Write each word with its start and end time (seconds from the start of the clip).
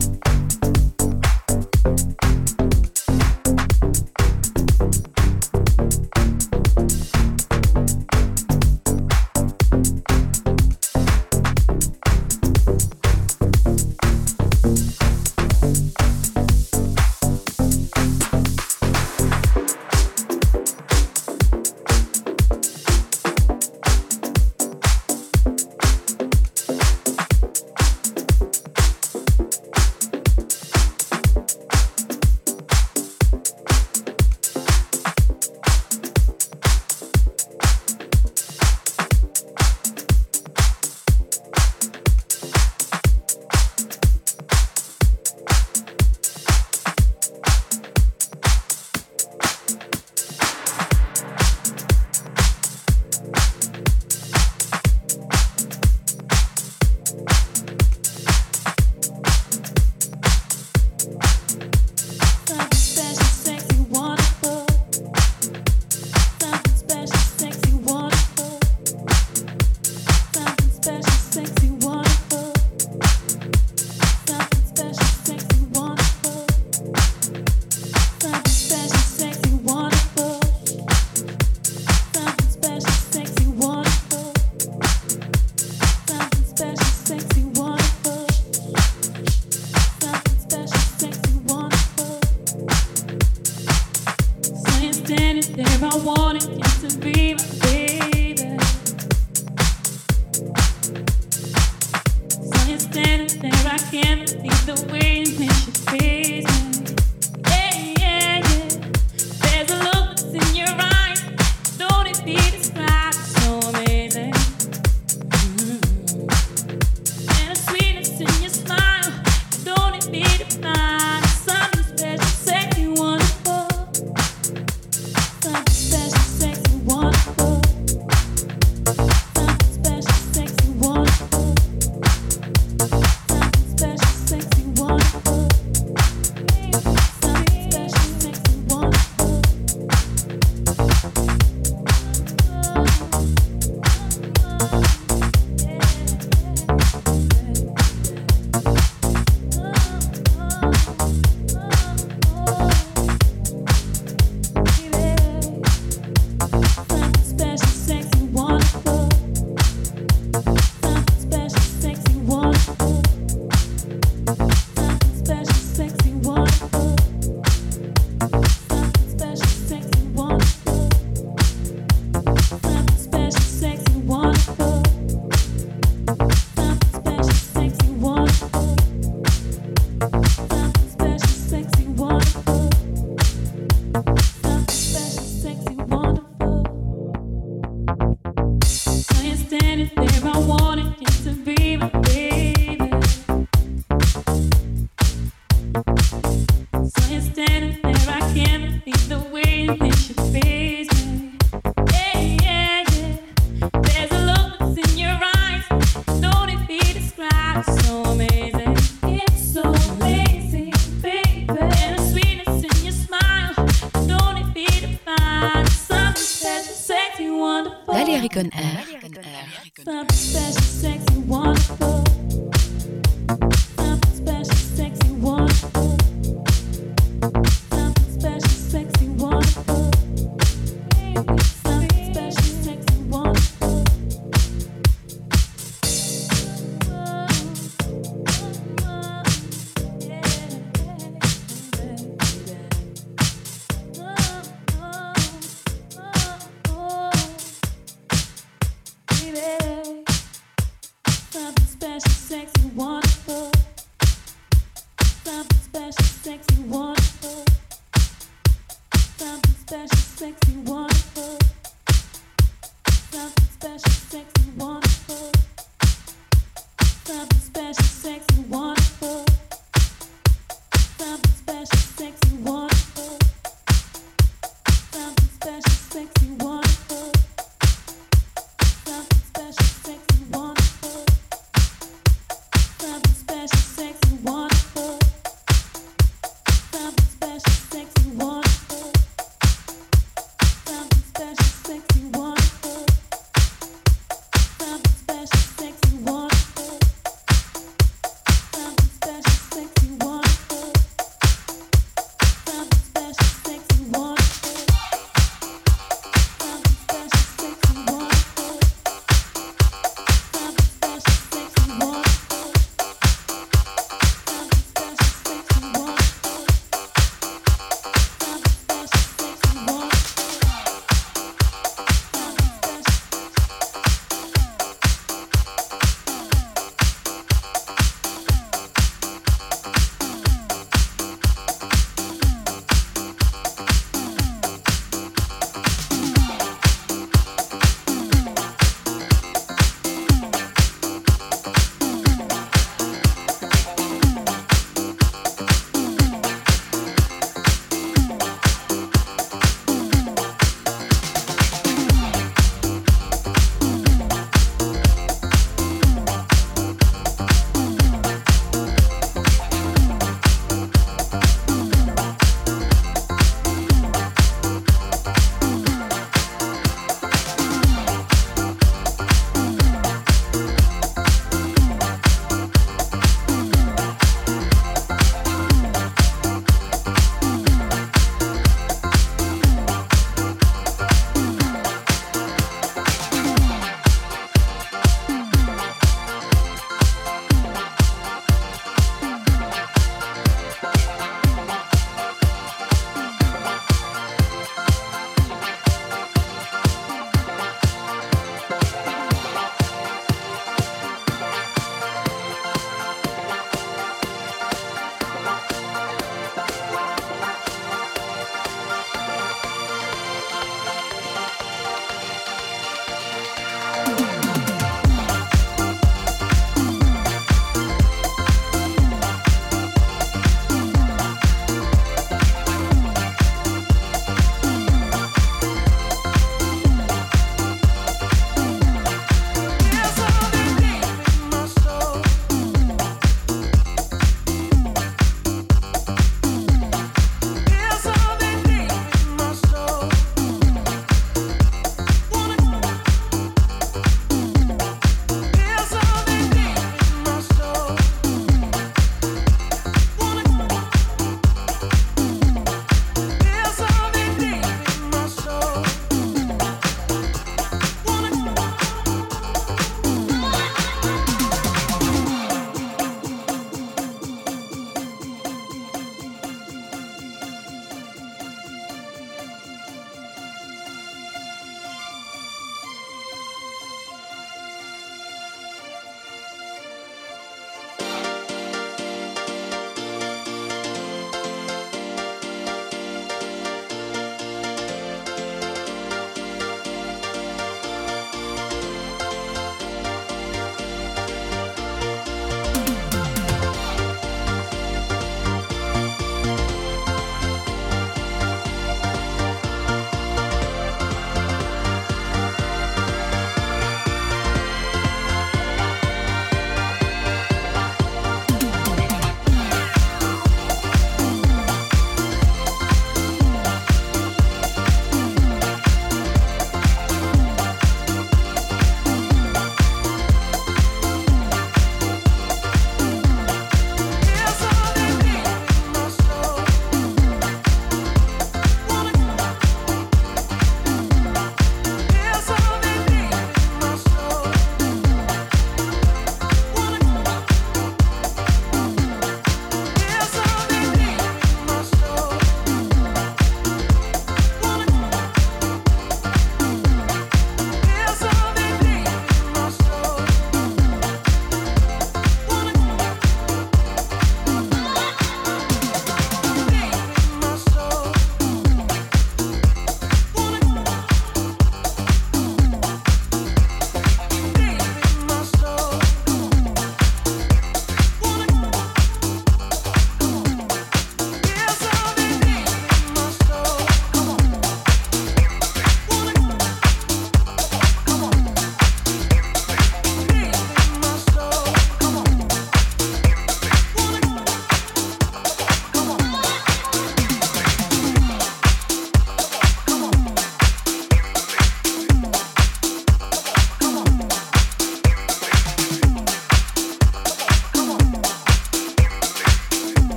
you 0.00 0.37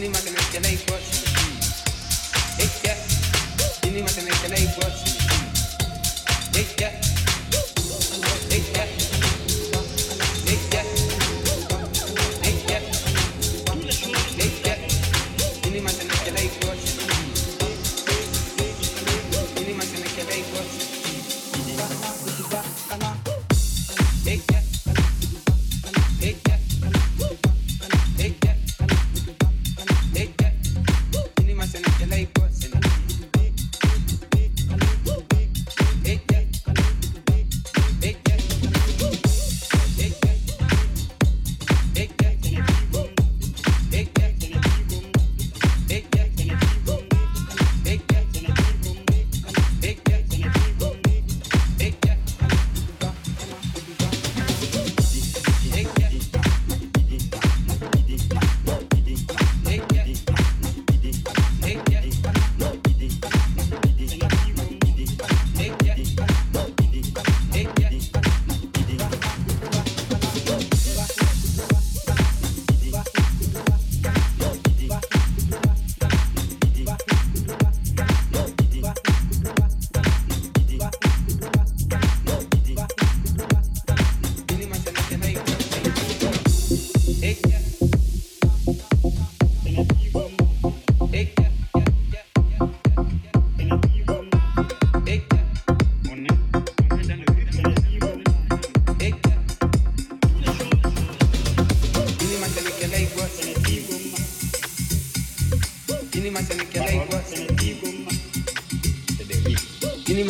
mínima 0.00 0.18
que 0.22 0.30
mencionéis, 0.30 0.80
pues. 0.86 1.29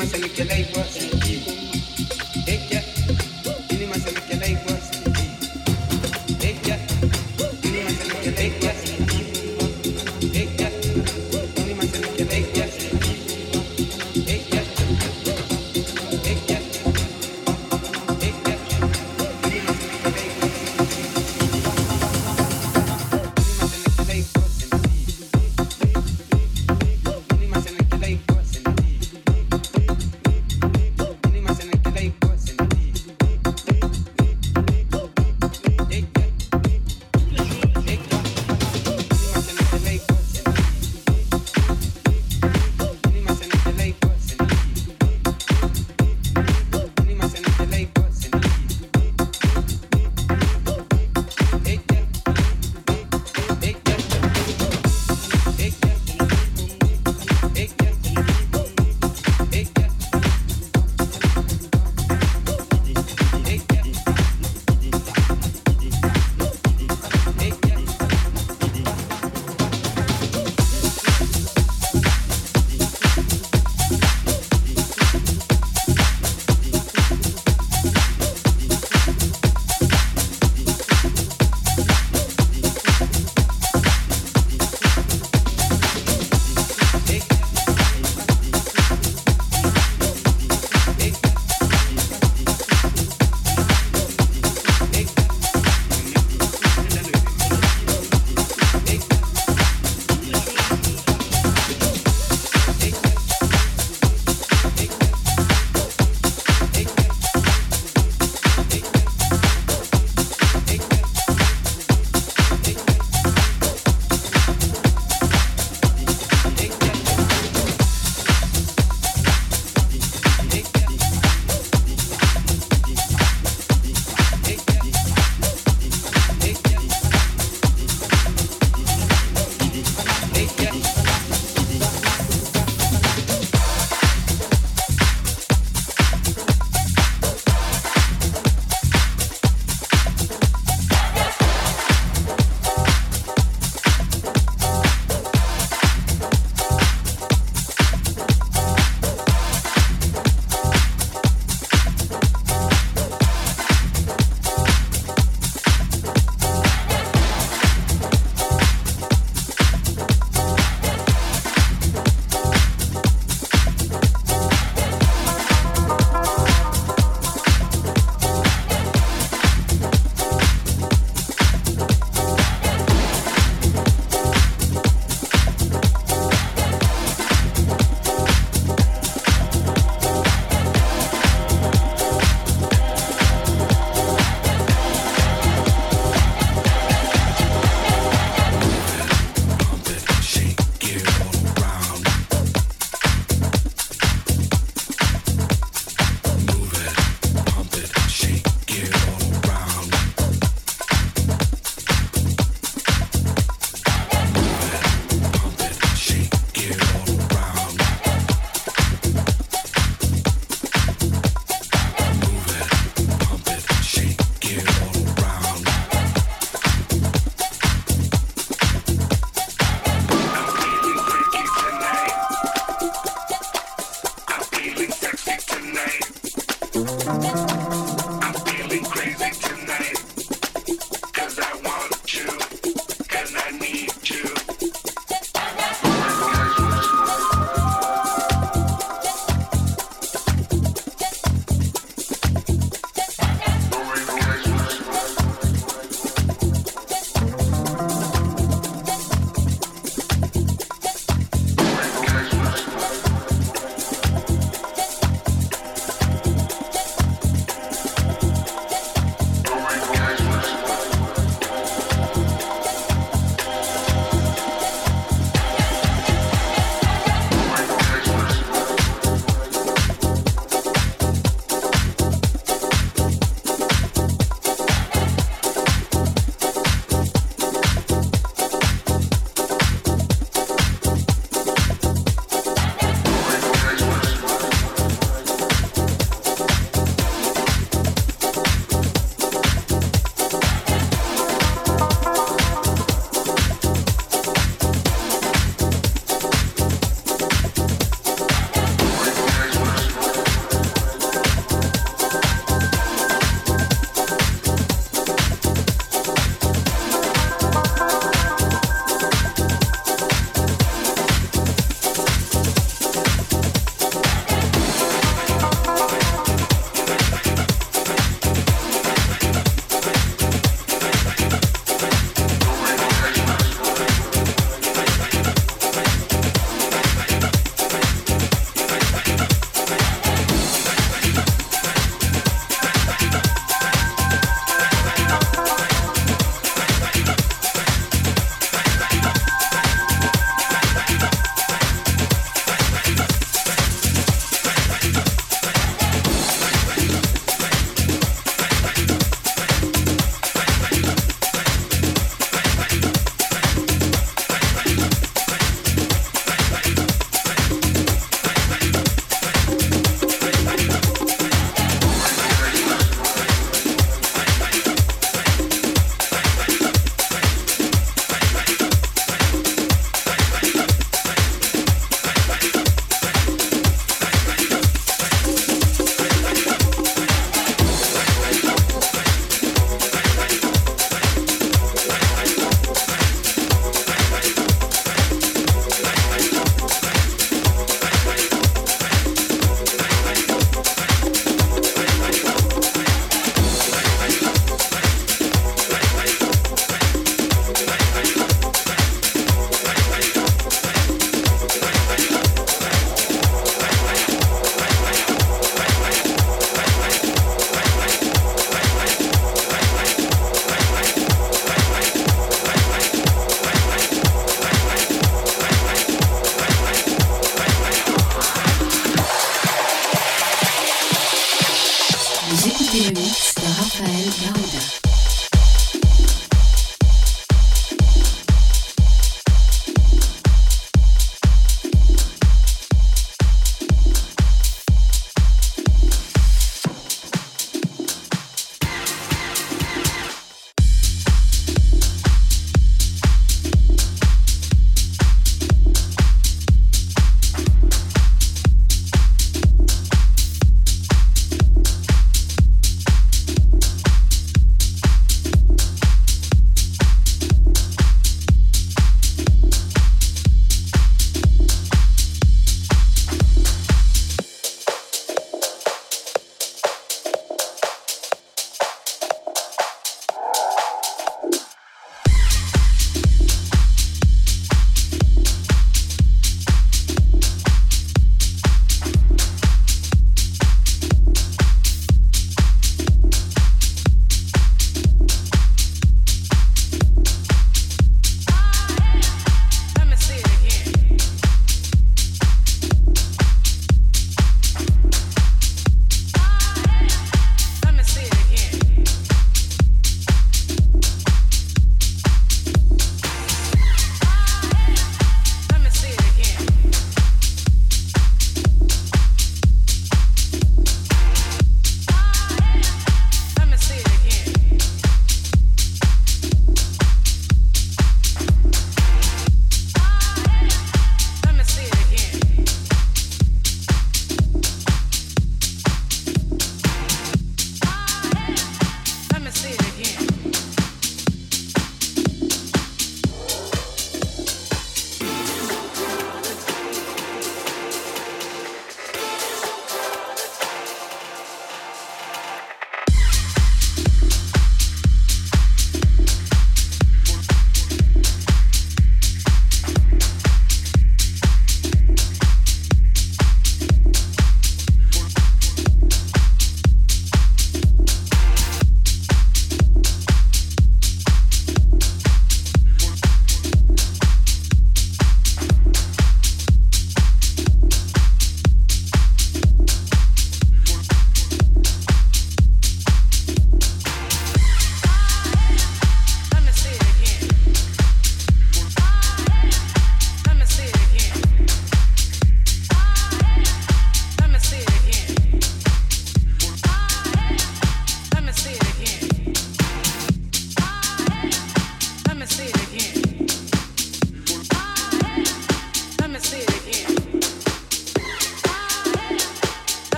must 0.00 0.12
manipulate 0.12 0.74
what? 0.74 0.89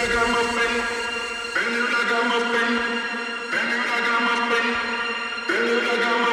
Then 0.00 0.08
you 0.08 0.16
like 0.16 0.24
I'm 0.24 0.34
a 2.32 2.34
thing. 2.52 2.76
Then 3.52 3.70
you 3.70 3.84
like 3.84 4.08
I'm 4.08 4.28
a 4.32 4.34
thing. 4.50 4.68
Then 5.46 5.68
you 5.68 5.78
like 5.86 6.06
I'm 6.06 6.29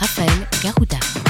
Raphaël 0.00 0.48
Garouda. 0.62 1.29